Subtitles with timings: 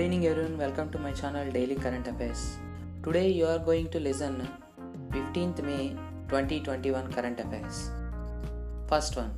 [0.00, 2.56] Good evening everyone, welcome to my channel Daily Current Affairs.
[3.04, 4.48] Today you are going to listen
[5.10, 5.88] 15th May
[6.30, 7.90] 2021 Current Affairs.
[8.88, 9.30] First one.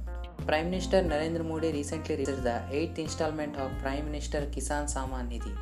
[0.46, 5.52] Prime Minister Narendra Modi recently received the 8th installment of Prime Minister Kisan Samman Nidhi.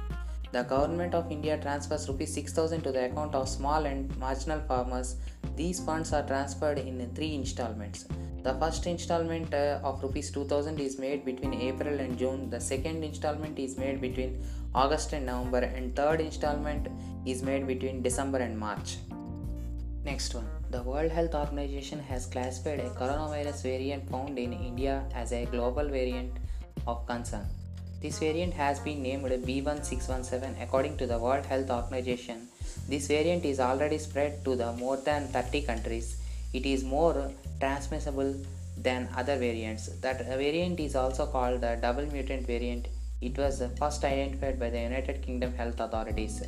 [0.52, 5.16] The government of India transfers rupees 6000 to the account of small and marginal farmers.
[5.56, 8.04] These funds are transferred in three installments.
[8.42, 12.48] The first installment uh, of rupees 2000 is made between April and June.
[12.48, 16.86] The second installment is made between August and November and third installment
[17.26, 18.98] is made between December and March.
[20.04, 20.46] Next one.
[20.70, 25.88] The World Health Organization has classified a coronavirus variant found in India as a global
[25.88, 26.32] variant
[26.86, 27.46] of concern.
[28.00, 32.46] This variant has been named B1617 according to the World Health Organization.
[32.88, 36.16] This variant is already spread to the more than 30 countries.
[36.52, 38.36] It is more transmissible
[38.76, 39.88] than other variants.
[40.00, 42.86] That variant is also called the double mutant variant.
[43.20, 46.42] It was first identified by the United Kingdom health authorities.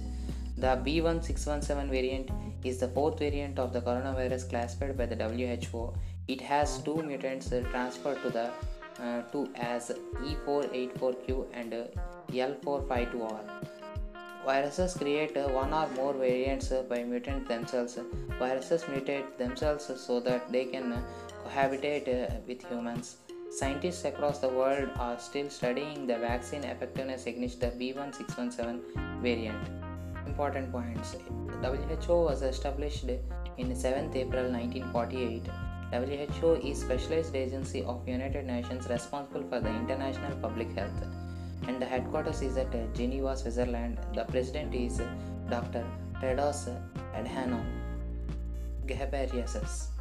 [0.57, 2.31] The B1617 variant
[2.65, 5.93] is the fourth variant of the coronavirus classified by the WHO.
[6.29, 8.51] It has two mutants transferred to the
[9.01, 9.91] uh, two as
[10.23, 11.85] E484Q and uh,
[12.31, 13.41] L452R.
[14.45, 17.99] Viruses create uh, one or more variants uh, by mutant themselves.
[18.39, 21.03] Viruses mutate themselves so that they can uh,
[21.45, 23.19] cohabitate uh, with humans.
[23.55, 28.81] Scientists across the world are still studying the vaccine effectiveness against the B1617
[29.21, 29.69] variant.
[30.27, 31.17] Important points
[31.61, 33.05] WHO was established
[33.59, 35.43] in 7th April 1948.
[35.93, 41.05] WHO is specialized agency of United Nations responsible for the international public health
[41.69, 43.99] and the headquarters is at Geneva, Switzerland.
[44.15, 45.03] The president is
[45.51, 45.85] Dr.
[46.23, 46.75] Tedros
[47.15, 47.67] Adhanom
[48.87, 49.92] Ghebreyesus.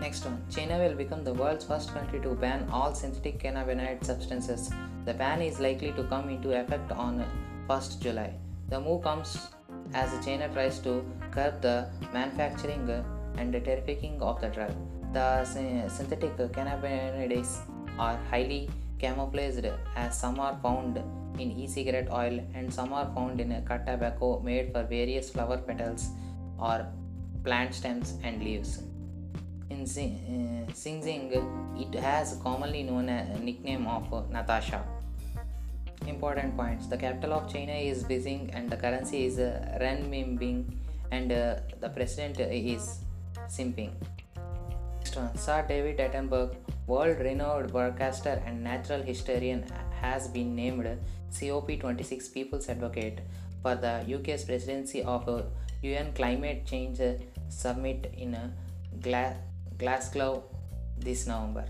[0.00, 4.70] Next one, China will become the world's first country to ban all synthetic cannabinoid substances.
[5.04, 7.24] The ban is likely to come into effect on
[7.68, 8.32] 1st July.
[8.68, 9.48] The move comes
[9.94, 12.88] as China tries to curb the manufacturing
[13.36, 14.72] and trafficking of the drug.
[15.12, 17.58] The synthetic cannabinoids
[17.98, 19.66] are highly camouflaged
[19.96, 20.98] as some are found
[21.38, 26.10] in e-cigarette oil and some are found in cut tobacco made for various flower petals
[26.58, 26.86] or
[27.44, 28.82] plant stems and leaves.
[29.70, 30.04] In Xi
[30.72, 34.82] Jinping, uh, it has commonly known a nickname of Natasha.
[36.06, 40.64] Important points: The capital of China is Beijing, and the currency is uh, renminbi,
[41.10, 43.00] and uh, the president is
[43.48, 43.92] Jinping.
[45.00, 46.54] Next one, Sir David Attenborough,
[46.86, 49.64] world-renowned broadcaster and natural historian,
[50.00, 50.88] has been named
[51.30, 53.20] COP26 People's Advocate
[53.62, 55.42] for the UK's presidency of uh,
[55.82, 57.00] UN Climate Change
[57.50, 58.34] Summit in
[59.02, 59.36] Gla-
[59.78, 60.44] Glasgow
[60.98, 61.66] this November.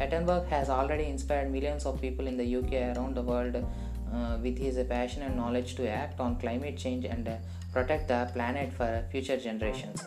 [0.00, 4.56] Attenborough has already inspired millions of people in the UK around the world uh, with
[4.56, 7.36] his passion and knowledge to act on climate change and uh,
[7.72, 10.04] protect the planet for future generations.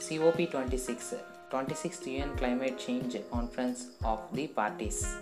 [0.00, 1.14] COP26
[1.50, 5.16] 26th UN Climate Change Conference of the Parties.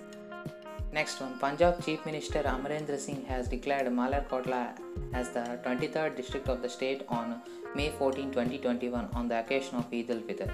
[0.92, 4.78] Next one Punjab Chief Minister Amarinder Singh has declared Malerkotla
[5.12, 7.42] as the 23rd district of the state on
[7.74, 10.50] May 14, 2021 on the occasion of Eid al-Fitr.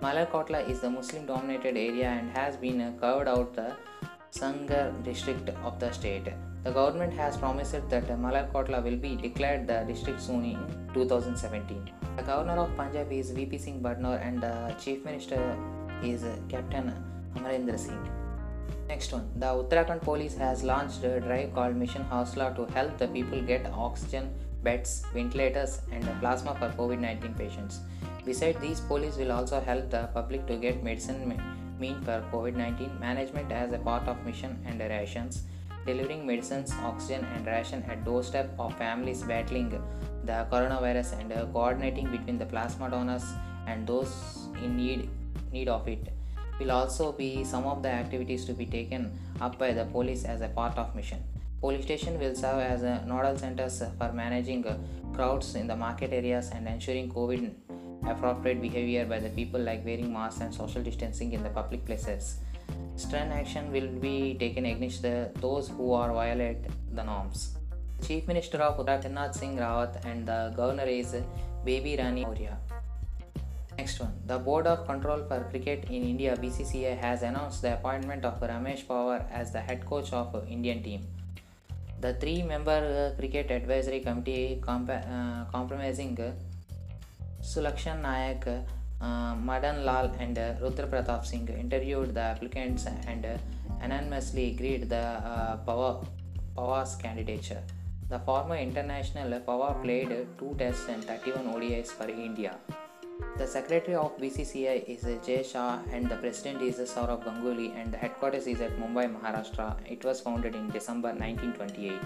[0.00, 3.74] Malerkotla is the Muslim dominated area and has been uh, carved out the
[4.30, 6.28] Sangrur district of the state.
[6.62, 11.90] The government has promised that Malerkotla will be declared the district soon in 2017.
[12.16, 15.42] The governor of Punjab is VP Singh Badnor and the chief minister
[16.04, 16.94] is Captain
[17.34, 18.08] Amarinder Singh.
[18.86, 23.08] Next one, the Uttarakhand police has launched a drive called Mission Hausla to help the
[23.08, 27.80] people get oxygen, beds, ventilators, and plasma for COVID 19 patients.
[28.24, 31.40] Besides these, police will also help the public to get medicine
[31.78, 35.42] mean for COVID 19 management as a part of mission and rations,
[35.86, 39.70] delivering medicines, oxygen, and ration at doorstep of families battling
[40.24, 43.24] the coronavirus and uh, coordinating between the plasma donors
[43.66, 45.08] and those in need,
[45.52, 46.12] need of it
[46.60, 49.10] will also be some of the activities to be taken
[49.40, 51.22] up by the police as a part of mission.
[51.62, 54.64] Police station will serve as a nodal centers for managing
[55.14, 57.52] crowds in the market areas and ensuring COVID
[58.04, 62.38] appropriate behavior by the people like wearing masks and social distancing in the public places.
[62.96, 66.66] Stern action will be taken against the, those who are violate
[66.96, 67.56] the norms.
[68.04, 71.14] Chief Minister of Uttarakhand Singh Rawat and the Governor is
[71.64, 72.58] Baby Rani Maurya.
[73.78, 74.14] Next one.
[74.26, 78.84] The Board of Control for Cricket in India BCCI has announced the appointment of Ramesh
[78.84, 81.06] Pawar as the head coach of Indian team.
[82.02, 86.18] The three-member Cricket Advisory Committee comp- uh, comprising
[87.40, 88.46] Sulakshana Naik,
[89.00, 93.38] uh, Madan Lal and uh, Rudra Pratap Singh interviewed the applicants and uh,
[93.80, 95.58] unanimously agreed the uh,
[96.56, 97.62] Pawar's candidature.
[98.08, 102.56] The former international Pawar played two tests and 31 ODIs for India.
[103.36, 107.96] The secretary of BCCI is Jay Shah and the president is Sourav Ganguly and the
[107.96, 109.76] headquarters is at Mumbai, Maharashtra.
[109.88, 112.00] It was founded in December 1928.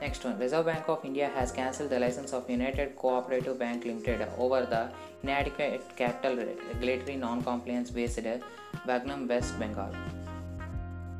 [0.00, 4.26] Next one, Reserve Bank of India has cancelled the license of United Cooperative Bank Limited
[4.38, 4.90] over the
[5.22, 6.36] inadequate capital
[6.72, 8.20] regulatory non-compliance based
[8.86, 9.94] Bagnan West Bengal.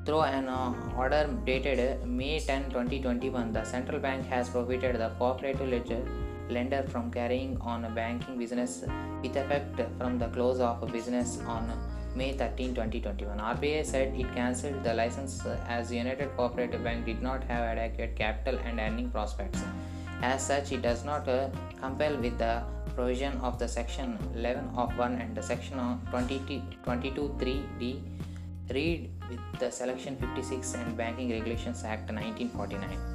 [0.07, 5.69] Through an uh, order dated May 10, 2021, the central bank has prohibited the cooperative
[5.69, 6.03] ledger
[6.51, 8.85] lender from carrying on a banking business
[9.23, 11.73] with effect from the close of business on
[12.15, 13.39] May 13, 2021.
[13.39, 18.59] RBI said it cancelled the license as United Cooperative Bank did not have adequate capital
[18.65, 19.63] and earning prospects.
[20.23, 21.49] As such, it does not uh,
[21.81, 22.63] compel with the
[22.95, 25.79] provision of the section 11 of 1 and the section
[26.13, 28.03] 22.3d
[28.71, 33.10] read with the selection 56 and banking regulations act 1949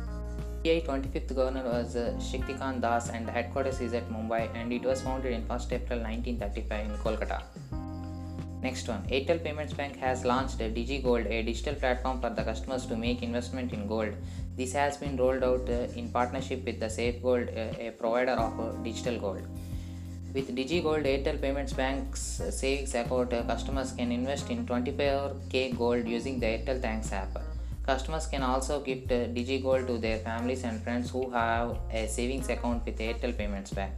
[0.66, 5.00] RBI 25th governor was uh, Das and the headquarters is at Mumbai and it was
[5.00, 7.44] founded in 1st April 1935 in Kolkata.
[8.64, 12.98] Next one, Airtel Payments Bank has launched DigiGold, a digital platform for the customers to
[12.98, 14.16] make investment in gold.
[14.58, 18.60] This has been rolled out uh, in partnership with the SafeGold, uh, a provider of
[18.60, 19.44] uh, digital gold.
[20.34, 26.48] With DigiGold, Airtel Payments Bank's savings account, customers can invest in 25k gold using the
[26.48, 27.45] Airtel Thanks app.
[27.86, 32.50] Customers can also gift uh, DigiGold to their families and friends who have a savings
[32.50, 33.94] account with Airtel Payments Bank.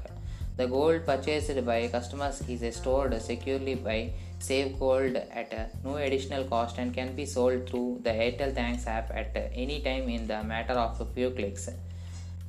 [0.58, 6.80] The gold purchased by customers is stored securely by SafeGold at uh, no additional cost
[6.80, 10.74] and can be sold through the Airtel Thanks app at any time in the matter
[10.74, 11.70] of a few clicks.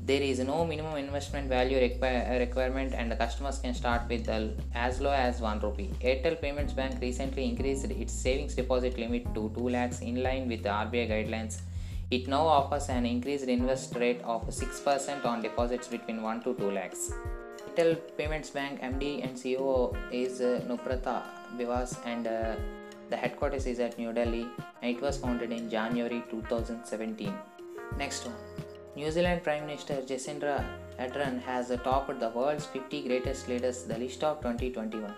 [0.09, 4.27] There is no minimum investment value require, requirement and the customers can start with
[4.75, 5.91] as low as 1 rupee.
[6.01, 10.63] Airtel Payments Bank recently increased its savings deposit limit to 2 lakhs in line with
[10.63, 11.61] the RBI guidelines.
[12.11, 16.71] It now offers an increased interest rate of 6% on deposits between 1 to 2
[16.71, 17.13] lakhs.
[17.77, 21.21] Airtel Payments Bank MD and CEO is uh, Nubrata
[21.59, 22.57] Biswas and uh,
[23.11, 24.47] the headquarters is at New Delhi
[24.81, 27.35] and it was founded in January 2017.
[27.99, 28.68] Next one.
[28.99, 30.55] New Zealand Prime Minister Jacinda
[30.99, 35.15] Ardern has topped the world's 50 greatest leaders, the list of 2021,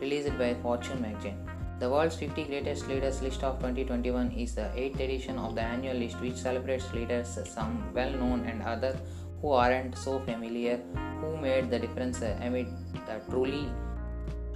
[0.00, 1.40] released by Fortune magazine.
[1.80, 5.96] The world's 50 greatest leaders list of 2021 is the 8th edition of the annual
[5.96, 8.94] list, which celebrates leaders, some well known and others
[9.40, 10.76] who aren't so familiar,
[11.20, 12.68] who made the difference amid
[13.08, 13.68] the truly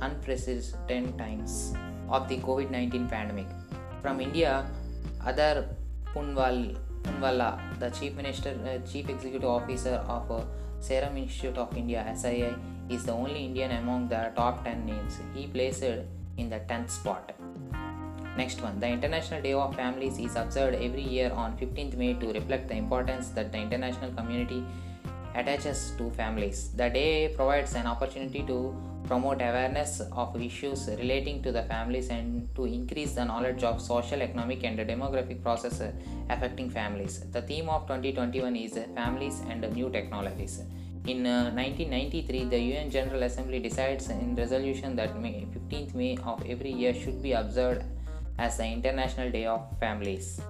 [0.02, 1.74] unprecedented times
[2.08, 3.48] of the COVID 19 pandemic.
[4.02, 4.70] From India,
[5.26, 5.64] Adar
[6.14, 10.44] Poonawalla Poonawalla, the Chief Minister, uh, Chief Executive Officer of uh,
[10.80, 12.54] Serum Institute of India (SII),
[12.88, 15.18] is the only Indian among the top 10 names.
[15.34, 17.32] He placed in the 10th spot.
[18.36, 22.32] Next one, the International Day of Families is observed every year on 15th May to
[22.32, 24.64] reflect the importance that the international community
[25.34, 26.70] attaches to families.
[26.74, 32.48] The day provides an opportunity to promote awareness of issues relating to the families and
[32.54, 35.94] to increase the knowledge of social, economic, and demographic processes
[36.28, 37.20] affecting families.
[37.32, 40.60] The theme of 2021 is families and new technologies.
[41.06, 46.44] In uh, 1993, the UN General Assembly decides in resolution that May 15th May of
[46.46, 47.82] every year should be observed
[48.38, 50.40] as the International Day of Families.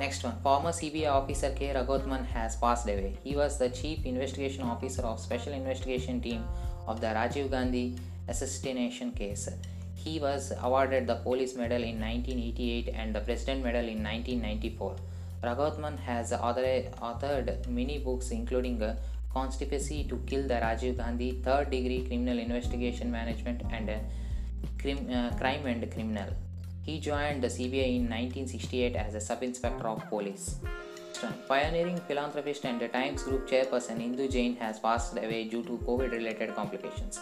[0.00, 1.74] Next one, former CBI officer K.
[1.74, 3.18] Ragothaman has passed away.
[3.22, 6.42] He was the chief investigation officer of Special Investigation Team
[6.86, 9.50] of the Rajiv Gandhi assassination case.
[9.94, 14.96] He was awarded the Police Medal in 1988 and the President Medal in 1994.
[15.44, 18.82] Ragothaman has authored many books including
[19.34, 25.92] Conspiracy to Kill the Rajiv Gandhi, Third Degree Criminal Investigation Management, and uh, Crime and
[25.92, 26.30] Criminal.
[26.90, 30.56] He joined the CBI in 1968 as a sub inspector of police.
[31.46, 36.10] Pioneering philanthropist and the Times Group chairperson Indu Jain has passed away due to COVID
[36.10, 37.20] related complications.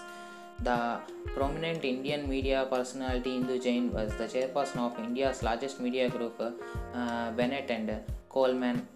[0.62, 1.00] The
[1.34, 7.30] prominent Indian media personality Indu Jain was the chairperson of India's largest media group, uh,
[7.32, 7.90] Bennett and
[8.30, 8.86] Coleman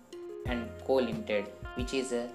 [0.46, 2.28] and Co Limited, which is uh,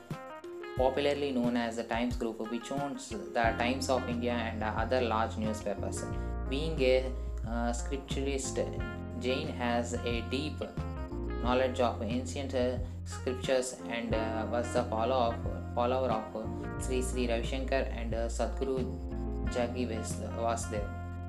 [0.78, 5.38] popularly known as the Times Group, which owns the Times of India and other large
[5.38, 6.06] newspapers.
[6.50, 7.12] Being a
[7.50, 8.58] uh, scripturalist,
[9.20, 10.62] Jain has a deep
[11.44, 17.28] knowledge of ancient uh, scriptures and uh, was the follower of, follower of Sri Sri
[17.28, 18.86] Ravi Shankar and uh, Sadhguru
[19.46, 20.88] Jaggi Vasudev.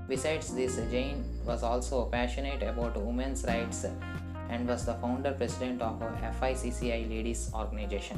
[0.08, 3.84] Besides this, Jain was also passionate about women's rights
[4.50, 6.00] and was the founder president of
[6.40, 8.16] FICCI Ladies Organization.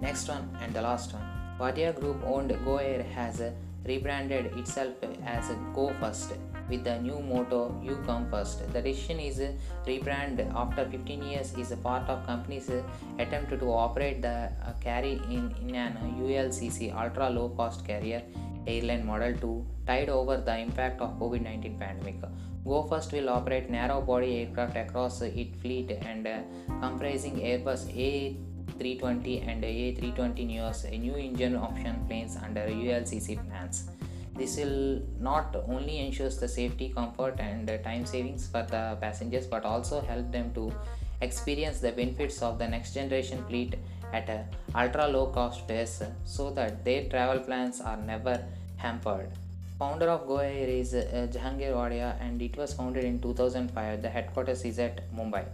[0.00, 1.22] Next one and the last one.
[1.60, 3.42] Wadia Group owned GoAir has
[3.84, 6.32] rebranded itself as Go First
[6.70, 9.40] with the new motto "You Come First." The decision is
[9.86, 12.70] rebrand after 15 years is a part of company's
[13.18, 14.36] attempt to operate the
[14.80, 18.22] carry in, in an ULCC ultra low cost carrier
[18.66, 22.16] airline model to tide over the impact of COVID-19 pandemic.
[22.64, 26.40] Go First will operate narrow body aircraft across its fleet and uh,
[26.80, 33.90] comprising Airbus A320 and A320 Neos, new engine option planes under ULCC plans.
[34.38, 39.64] This will not only ensure the safety, comfort, and time savings for the passengers but
[39.64, 40.72] also help them to
[41.20, 43.74] experience the benefits of the next generation fleet
[44.12, 48.44] at a ultra low cost base so that their travel plans are never
[48.76, 49.30] hampered.
[49.78, 54.02] Founder of Go Air is uh, Jahangir Wadia and it was founded in 2005.
[54.02, 55.44] The headquarters is at Mumbai.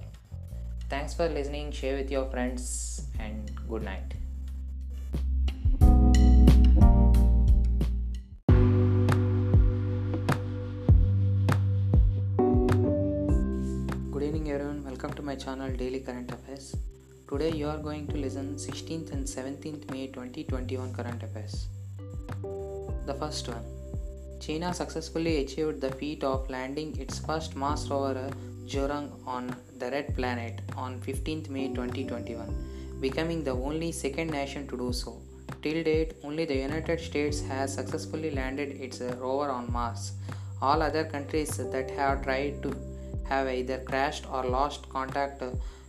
[0.88, 1.72] Thanks for listening.
[1.72, 4.14] Share with your friends and good night.
[15.04, 16.74] Welcome to my channel Daily Current Affairs.
[17.28, 21.66] Today you are going to listen 16th and 17th May 2021 current affairs.
[23.04, 23.66] The first one.
[24.40, 28.30] China successfully achieved the feat of landing its first Mars rover
[28.64, 34.78] Zhurong on the Red Planet on 15th May 2021, becoming the only second nation to
[34.78, 35.20] do so.
[35.60, 40.12] Till date, only the United States has successfully landed its rover on Mars.
[40.62, 42.74] All other countries that have tried to
[43.28, 45.42] have either crashed or lost contact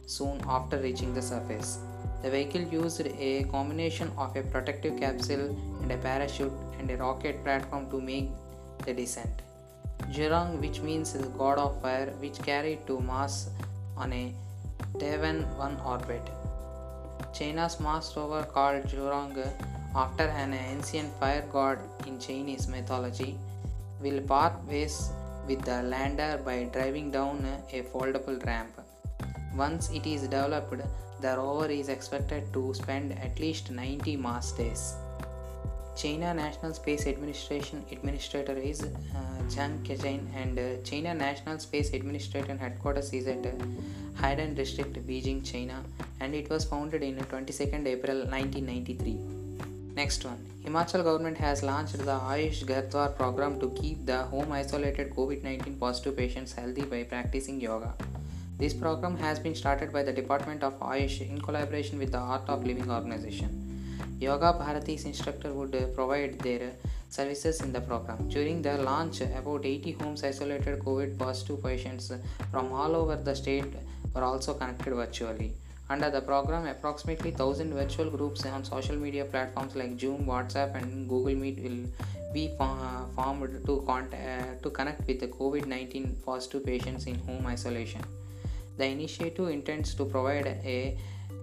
[0.05, 1.79] soon after reaching the surface.
[2.21, 7.43] The vehicle used a combination of a protective capsule and a parachute and a rocket
[7.43, 8.29] platform to make
[8.85, 9.41] the descent.
[10.11, 13.49] Zhurong, which means the god of fire, which carried to Mars
[13.97, 14.33] on a
[14.97, 16.29] Tianwen 1 orbit.
[17.33, 19.35] China's Mars rover called Zhurong
[19.95, 23.37] after an ancient fire god in Chinese mythology
[24.01, 25.09] will part ways
[25.47, 28.73] with the lander by driving down a foldable ramp.
[29.55, 30.81] Once it is developed,
[31.21, 34.95] the rover is expected to spend at least 90 Mars days.
[35.95, 38.89] China National Space Administration Administrator is uh,
[39.47, 43.51] Zhang Kejian and uh, China National Space Administration headquarters is at uh,
[44.21, 45.81] Haidian District, Beijing, China
[46.19, 49.34] and it was founded in 22nd April 1993.
[49.95, 50.39] Next one.
[50.61, 55.79] Himachal government has launched the Ayush Ghar Dwar program to keep the home isolated COVID-19
[55.79, 57.93] positive patients healthy by practicing yoga.
[58.57, 62.43] This program has been started by the Department of Ayush in collaboration with the Art
[62.49, 63.49] of Living organization.
[64.19, 66.73] Yoga Bharati's instructor would provide their
[67.09, 68.27] services in the program.
[68.27, 72.11] During the launch, about 80 homes isolated COVID positive patients
[72.51, 73.73] from all over the state
[74.13, 75.53] were also connected virtually.
[75.87, 81.07] Under the program, approximately 1000 virtual groups on social media platforms like Zoom, WhatsApp, and
[81.07, 81.85] Google Meet will
[82.33, 88.01] be formed to, contact, to connect with the COVID 19 positive patients in home isolation.
[88.77, 90.97] The initiative intends to provide a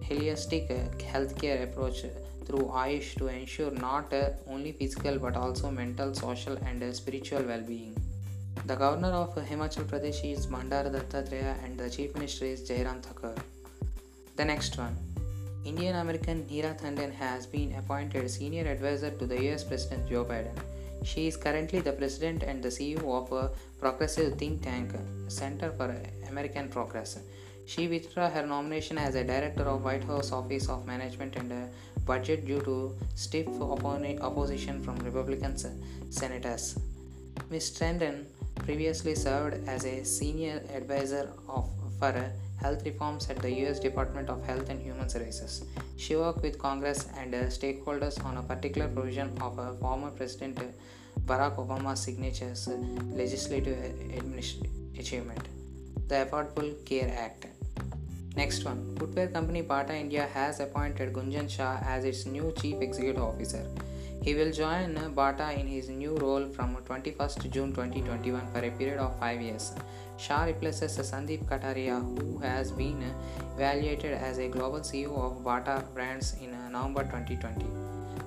[0.08, 2.02] holistic uh, healthcare approach
[2.44, 7.42] through Ayush to ensure not uh, only physical but also mental, social, and uh, spiritual
[7.42, 7.96] well being.
[8.66, 13.34] The governor of Himachal Pradesh is Bandaru Dattatreya and the chief minister is Jairam Thakur.
[14.34, 14.96] The next one
[15.64, 20.58] Indian American Neera Tanden has been appointed senior advisor to the US President Joe Biden.
[21.04, 24.92] She is currently the president and the CEO of a progressive think tank,
[25.28, 25.94] Center for
[26.28, 27.18] American Progress.
[27.66, 31.70] She withdrew her nomination as a director of White House Office of Management and
[32.06, 35.56] Budget due to stiff opposition from Republican
[36.10, 36.78] senators.
[37.50, 37.70] Ms.
[37.78, 38.24] Tanden
[38.64, 44.44] previously served as a senior advisor of, for health reforms at the US Department of
[44.44, 45.64] Health and Human Services.
[45.96, 50.58] She worked with Congress and uh, stakeholders on a particular provision of a former President
[51.26, 52.76] Barack Obama's signatures uh,
[53.22, 53.78] legislative
[54.98, 55.48] achievement,
[56.08, 57.46] the Affordable Care Act.
[58.34, 63.22] Next one Footwear company Bata India has appointed Gunjan Shah as its new chief executive
[63.22, 63.66] officer.
[64.22, 68.98] He will join Bata in his new role from 21st June 2021 for a period
[68.98, 69.72] of 5 years.
[70.16, 73.02] Shah replaces Sandeep Kataria, who has been
[73.56, 77.66] evaluated as a global CEO of Bata brands in November 2020.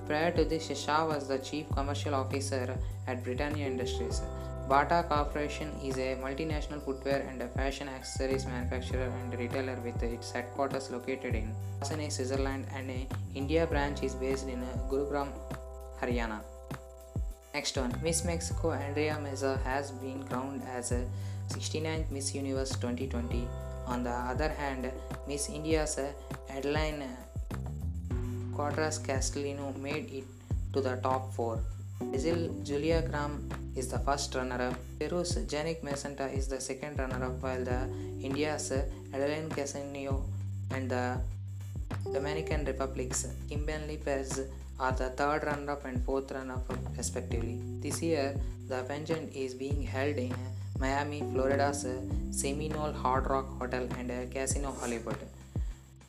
[0.06, 2.76] Prior to this, Shah was the chief commercial officer
[3.06, 4.22] at Britannia Industries.
[4.68, 10.90] Bata Corporation is a multinational footwear and fashion accessories manufacturer and retailer with its headquarters
[10.90, 15.28] located in Lausanne, Switzerland, and a India branch is based in Gurugram,
[16.00, 16.40] Haryana.
[17.54, 21.06] Next one, Miss Mexico Andrea Meza has been crowned as a
[21.48, 23.48] 69th Miss Universe 2020.
[23.86, 24.90] On the other hand,
[25.28, 25.98] Miss India's
[26.50, 27.04] Adeline
[28.54, 30.24] Quadras Castellino made it
[30.72, 31.60] to the top 4.
[32.00, 33.38] Brazil Julia Gama
[33.74, 34.74] is the first runner-up.
[34.98, 37.88] Peru's Jannik Messenta is the second runner-up, while the
[38.22, 38.72] India's
[39.12, 40.22] Adeline Casinio
[40.70, 41.18] and the
[42.12, 44.48] Dominican Republic's Kimberly Perez
[44.78, 47.60] are the third runner-up and fourth runner-up respectively.
[47.80, 48.38] This year,
[48.68, 50.34] the pageant is being held in
[50.78, 51.86] Miami, Florida's
[52.30, 55.16] Seminole Hard Rock Hotel and Casino Hollywood.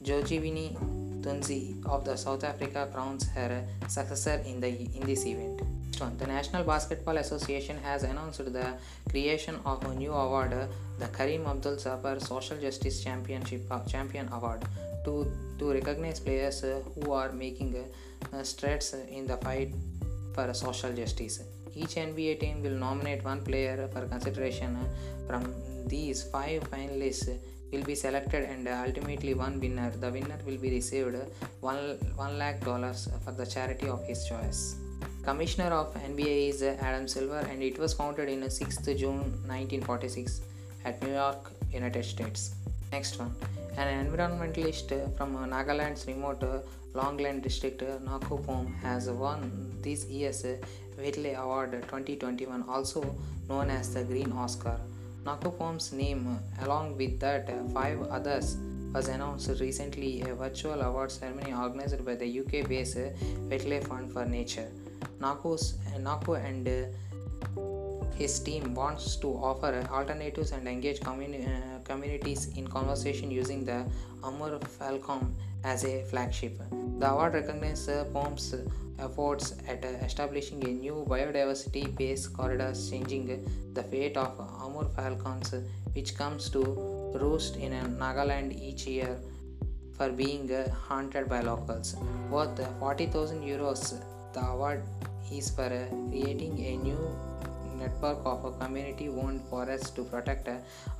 [0.03, 0.75] Zozibini
[1.21, 5.61] Tunzi of the South Africa crowns her successor in the in this event.
[6.19, 8.73] The National Basketball Association has announced the
[9.09, 10.51] creation of a new award,
[10.99, 14.63] the Kareem Abdul Jabbar Social Justice Championship uh, Champion Award,
[15.05, 15.25] to
[15.57, 17.83] to recognize players who are making
[18.31, 19.73] uh, strides in the fight
[20.35, 21.41] for social justice.
[21.81, 24.71] Each NBA team will nominate one player for consideration.
[25.27, 25.43] From
[25.93, 27.37] these five finalists
[27.71, 29.91] will be selected and ultimately one winner.
[30.03, 31.15] The winner will be received
[31.59, 31.83] one,
[32.15, 34.61] one lakh dollars for the charity of his choice.
[35.23, 40.41] Commissioner of NBA is Adam Silver and it was founded in 6th June 1946
[40.85, 42.55] at New York, United States.
[42.91, 43.35] Next one.
[43.77, 46.43] An environmentalist from Nagaland's remote
[46.93, 50.43] Longleng district, Nakupom, has won this year's
[50.97, 53.15] Whitley Award 2021, also
[53.47, 54.79] known as the Green Oscar.
[55.23, 58.57] Nakupom's name, along with that five others,
[58.93, 62.97] was announced recently a virtual award ceremony organized by the UK based
[63.49, 64.69] Whitley Fund for Nature.
[65.19, 66.67] Naku's, Naku and
[68.15, 73.85] his team wants to offer alternatives and engage communi- uh, communities in conversation using the
[74.23, 75.35] Amur Falcon
[75.71, 76.57] as a flagship.
[76.99, 78.55] The award recognizes POM's
[79.05, 83.25] efforts at establishing a new biodiversity based corridor changing
[83.73, 85.53] the fate of Amur falcons,
[85.93, 86.61] which comes to
[87.21, 89.17] roost in Nagaland each year
[89.97, 90.49] for being
[90.87, 91.95] hunted by locals.
[92.31, 93.81] Worth 40,000 euros,
[94.33, 94.83] the award
[95.31, 95.69] is for
[96.09, 97.01] creating a new
[97.79, 100.49] network of community owned forests to protect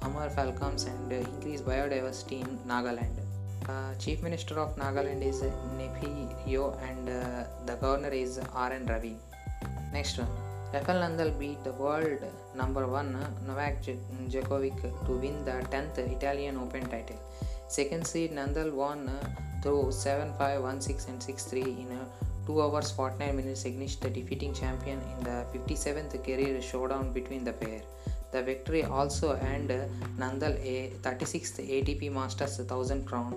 [0.04, 3.27] Amur falcons and increase biodiversity in Nagaland.
[3.68, 5.42] Uh, Chief Minister of Nagaland is
[5.78, 8.86] Neiphiu Rio and uh, the Governor is R.N.
[8.86, 9.18] Ravi.
[9.92, 10.30] Next one.
[10.74, 12.22] Rafael Nadal beat the world
[12.56, 13.12] number one
[13.46, 17.20] Novak Djokovic to win the 10th Italian Open title.
[17.68, 19.10] Second seed Nadal won
[19.62, 22.06] through 7 5 1 6 and 6 3 in a
[22.46, 27.52] 2 hours 49 minutes against the defeating champion in the 57th career showdown between the
[27.52, 27.82] pair.
[28.32, 29.86] The victory also earned uh,
[30.20, 33.34] Nadal a 36th ATP Masters 1000 crown,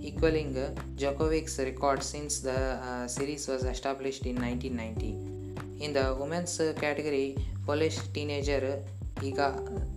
[0.00, 2.58] equaling uh, Djokovic's record since the
[2.88, 5.84] uh, series was established in 1990.
[5.84, 8.82] In the women's uh, category, Polish teenager
[9.16, 9.48] Iga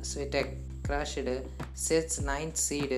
[0.02, 1.30] Swiatek crushed
[1.74, 2.94] sets 9th seed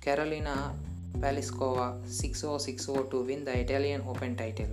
[0.00, 0.72] Karolina
[1.18, 4.72] Pliskova 6-0-6-0 to win the Italian Open title.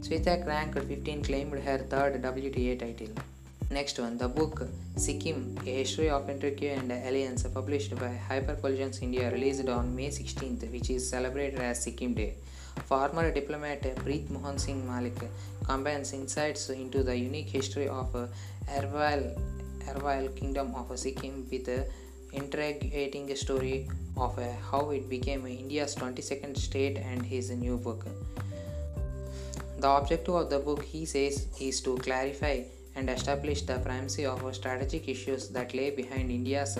[0.00, 3.12] Swiatek ranked 15 claimed her third WTA title.
[3.72, 9.30] Next one, the book Sikkim, A History of Intrigue and Alliance, published by HarperCollins India,
[9.32, 12.34] released on May 16th, which is celebrated as Sikkim Day.
[12.84, 15.18] Former diplomat Preet Mohan Singh Malik
[15.64, 18.14] combines insights into the unique history of
[18.68, 19.24] erstwhile,
[19.88, 21.86] erstwhile Kingdom of Sikkim with the
[22.34, 24.38] intriguing story of
[24.70, 28.04] how it became India's 22nd state and his new book.
[29.78, 34.54] The objective of the book, he says, is to clarify and establish the primacy of
[34.54, 36.78] strategic issues that lay behind India's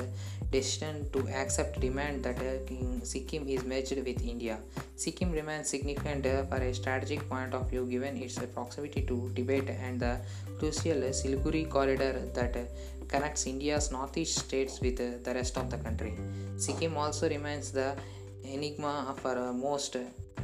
[0.51, 4.59] decision to accept demand that uh, Sikkim is merged with India.
[4.96, 9.68] Sikkim remains significant uh, for a strategic point of view given its proximity to Tibet
[9.70, 10.20] and the
[10.59, 12.64] crucial Siliguri corridor that uh,
[13.09, 16.14] connects India's northeast states with the rest of the country.
[16.57, 17.96] Sikkim also remains the
[18.44, 19.96] enigma for most,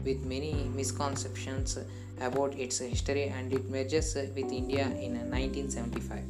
[0.05, 1.79] with many misconceptions
[2.21, 6.25] about its history and it merges with India in 1975.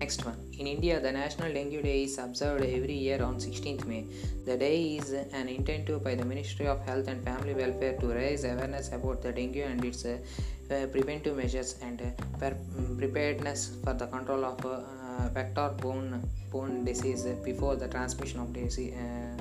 [0.00, 0.36] Next one.
[0.58, 4.04] In India, the National Dengue Day is observed every year on 16th May.
[4.44, 8.44] The day is an initiative by the Ministry of Health and Family Welfare to raise
[8.44, 10.18] awareness about the dengue and its uh,
[10.92, 12.50] preventive measures and uh,
[12.98, 14.80] preparedness for the control of uh,
[15.32, 18.94] vector-borne borne disease before the transmission of disease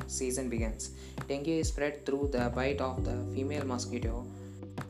[0.08, 0.92] season begins.
[1.28, 4.26] Dengue is spread through the bite of the female mosquito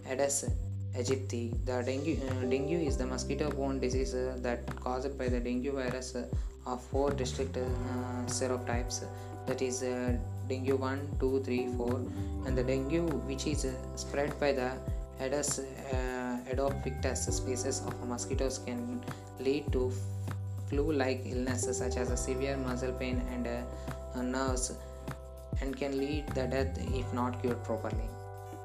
[0.10, 0.46] Aedes
[0.96, 1.52] aegypti.
[1.66, 6.16] The dengue, uh, dengue is the mosquito-borne disease uh, that caused by the dengue virus
[6.16, 6.26] uh,
[6.66, 7.62] of four distinct uh,
[8.28, 9.04] serotypes.
[9.48, 10.16] That is uh,
[10.48, 12.02] dengue 1, 2, 3, 4,
[12.46, 14.72] and the dengue which is uh, spread by the
[15.20, 15.62] Aedes
[16.52, 19.02] aegypti species of mosquitoes can
[19.40, 19.92] lead to
[20.70, 23.46] flu-like illnesses such as severe muscle pain and
[24.32, 24.74] nerves
[25.62, 28.13] and can lead the death if not cured properly.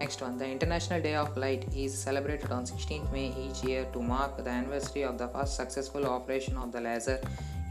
[0.01, 4.01] Next one, the International Day of Light is celebrated on 16th May each year to
[4.01, 7.21] mark the anniversary of the first successful operation of the laser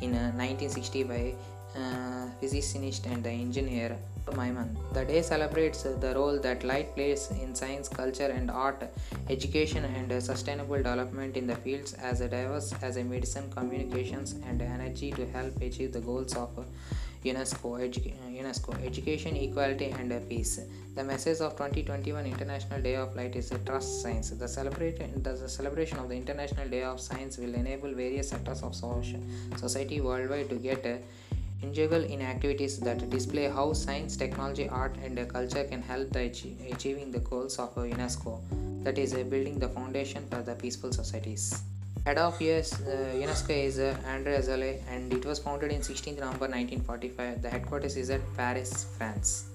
[0.02, 1.34] in 1960 uh, by
[1.80, 3.98] uh, physicist and engineer
[4.34, 4.76] Maiman.
[4.94, 8.84] The day celebrates the role that light plays in science, culture, and art,
[9.30, 15.26] education, and sustainable development in the fields as diverse as medicine, communications, and energy to
[15.28, 16.50] help achieve the goals of
[17.30, 20.60] UNESCO, edu- UNESCO Education, Equality, and Peace.
[20.96, 24.30] The message of 2021 International Day of Light is Trust Science.
[24.30, 30.02] The, the celebration of the International Day of Science will enable various sectors of society
[30.02, 30.86] worldwide to get
[31.62, 36.26] integral in activities that display how science, technology, art, and culture can help the
[36.72, 38.40] achieving the goals of UNESCO,
[38.84, 41.64] that is, building the foundation for the peaceful societies.
[42.08, 46.16] Head of US, uh, UNESCO is uh, Audrey Azoulay and it was founded in 16
[46.16, 47.42] November 1945.
[47.42, 49.50] The headquarters is at Paris, France.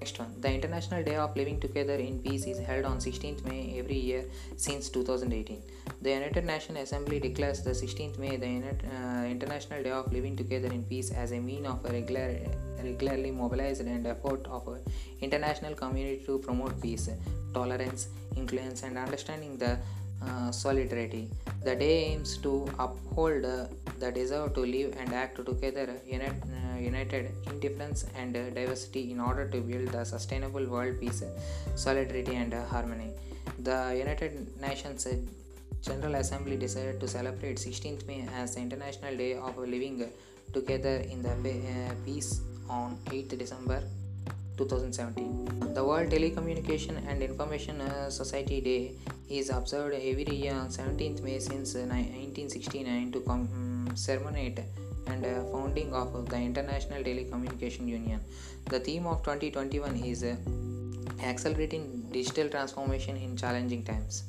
[0.00, 0.34] Next one.
[0.40, 4.24] The International Day of Living Together in Peace is held on 16th May every year
[4.56, 5.62] since 2018.
[6.00, 10.72] The United Nations Assembly declares the 16th May the uh, International Day of Living Together
[10.72, 12.36] in Peace as a mean of a regular,
[12.82, 14.80] regularly mobilized and effort of a
[15.20, 17.08] international community to promote peace,
[17.54, 19.78] tolerance, inclusion, and understanding the
[20.52, 21.30] solidarity.
[21.64, 23.66] The day aims to uphold uh,
[23.98, 29.48] the desire to live and act together uh, united in difference and diversity in order
[29.48, 31.22] to build a sustainable world peace,
[31.74, 33.10] solidarity, and harmony.
[33.60, 35.06] The United Nations
[35.82, 40.08] General Assembly decided to celebrate 16th May as the International Day of Living
[40.52, 41.34] Together in the
[42.04, 43.82] Peace on 8th December
[44.56, 45.74] 2017.
[45.74, 48.92] The World Telecommunication and Information uh, Society Day
[49.38, 54.60] is observed every year on 17th May since 1969 uh, to commemorate
[55.06, 58.20] and uh, founding of the International Telecommunication Union.
[58.66, 60.36] The theme of 2021 is uh,
[61.22, 64.24] accelerating digital transformation in challenging times.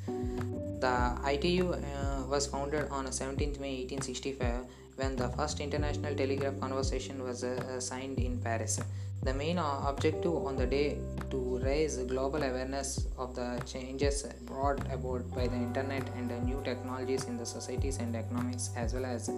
[0.79, 7.23] The ITU uh, was founded on 17th May 1865 when the first international telegraph conversation
[7.23, 8.79] was uh, signed in Paris.
[9.23, 10.97] The main objective on the day
[11.29, 16.61] to raise global awareness of the changes brought about by the internet and the new
[16.65, 19.29] technologies in the societies and economics as well as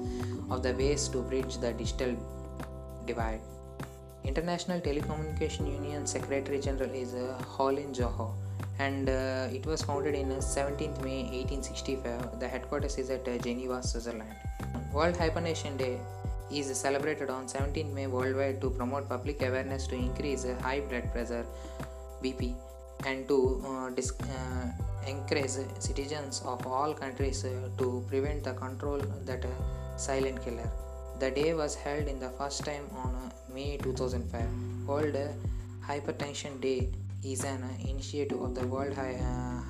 [0.50, 2.18] of the ways to bridge the digital
[3.06, 3.42] divide.
[4.24, 8.34] International Telecommunication Union Secretary General is uh, Houlin Zhao
[8.80, 12.40] and uh, it was founded in 17th May 1865.
[12.40, 14.34] The headquarters is at uh, Geneva, Switzerland.
[14.92, 16.00] World Hypertension Day
[16.52, 21.46] is celebrated on 17 May worldwide to promote public awareness to increase high blood pressure
[22.24, 22.54] BP
[23.06, 24.72] and to uh, dis- uh,
[25.08, 30.70] encourage citizens of all countries uh, to prevent the control that uh, silent killer.
[31.20, 34.44] The day was held in the first time on uh, May 2005.
[34.88, 35.16] World
[35.88, 36.90] Hypertension Day
[37.24, 39.20] is an initiative of the World Hi-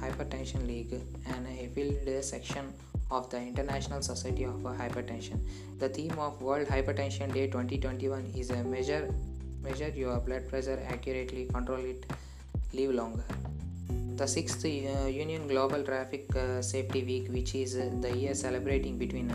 [0.02, 0.94] Hypertension League
[1.28, 2.74] and a field section
[3.12, 5.40] of the International Society of Hypertension.
[5.80, 9.14] The theme of World Hypertension Day 2021 is a measure
[9.66, 12.06] measure your blood pressure accurately, control it,
[12.74, 13.24] live longer.
[14.16, 18.98] The sixth uh, Union Global Traffic uh, Safety Week, which is uh, the year celebrating
[18.98, 19.30] between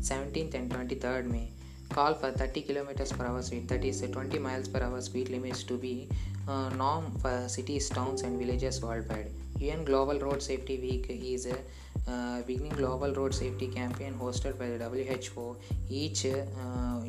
[0.00, 1.48] 17th uh, and 23rd May,
[1.88, 5.30] call for 30 km per hour speed, that is uh, 20 miles per hour speed
[5.30, 6.08] limits to be
[6.48, 9.30] uh, norm for cities, towns, and villages worldwide.
[9.58, 11.56] UN Global Road Safety Week is a
[12.06, 15.56] uh, beginning global road safety campaign hosted by the WHO.
[15.88, 17.00] Each uh,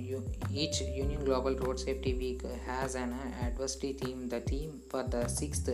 [0.54, 4.28] each Union Global Road Safety Week has an adversity theme.
[4.28, 5.70] The theme for the sixth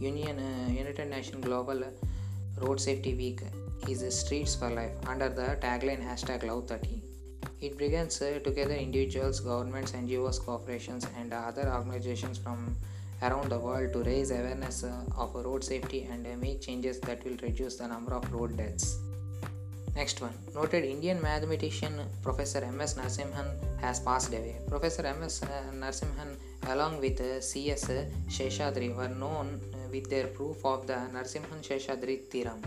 [0.00, 1.82] Union uh, United Nations Global
[2.60, 3.40] Road Safety Week
[3.88, 7.02] is Streets for Life under the tagline hashtag Love 30.
[7.60, 12.76] It brings uh, together individuals, governments, NGOs, corporations, and other organizations from
[13.22, 17.22] around the world to raise awareness uh, of road safety and uh, make changes that
[17.24, 18.98] will reduce the number of road deaths.
[19.96, 22.94] Next one, noted Indian mathematician Professor M.S.
[22.94, 23.48] Narasimhan
[23.80, 24.56] has passed away.
[24.68, 25.42] Professor M.S.
[25.42, 26.36] Uh, Narasimhan,
[26.68, 27.86] along with C.S.
[28.28, 32.62] Seshadri, were known with their proof of the Narasimhan Seshadri theorem.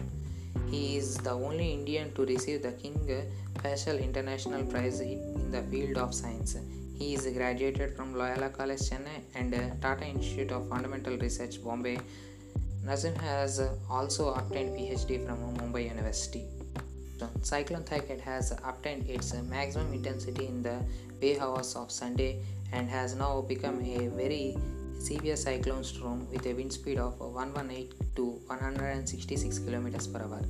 [0.69, 2.99] He is the only Indian to receive the King
[3.59, 6.57] Faisal International Prize in the field of science.
[7.01, 11.97] He is graduated from Loyola College Chennai and uh, Tata Institute of Fundamental Research Bombay.
[12.85, 16.45] Nazim has uh, also obtained PhD from Mumbai University.
[17.41, 20.77] Cyclone Tauktae has obtained its uh, maximum intensity in the
[21.19, 24.55] bay hours of Sunday and has now become a very
[24.99, 30.41] severe cyclone storm with a wind speed of 118 to 166 km per hour.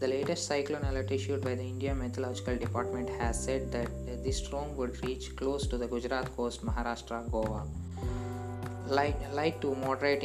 [0.00, 3.88] The latest cyclone alert issued by the India Meteorological Department has said that
[4.22, 7.66] this storm would reach close to the Gujarat coast, Maharashtra, Goa.
[8.86, 10.22] Light, light to moderate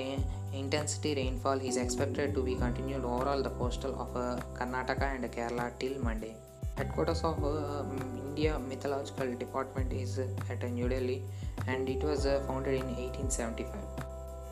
[0.54, 5.72] intensity rainfall is expected to be continued overall the coastal of uh, Karnataka and Kerala
[5.80, 6.36] till Monday.
[6.78, 7.84] Headquarters of uh,
[8.28, 11.24] India Meteorological Department is at New Delhi
[11.66, 13.74] and it was uh, founded in 1875.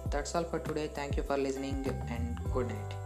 [0.10, 0.90] That's all for today.
[0.92, 3.01] Thank you for listening and good night.